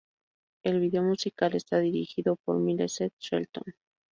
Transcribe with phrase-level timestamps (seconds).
[0.63, 3.75] El vídeo musical está dirigido por Millicent Shelton.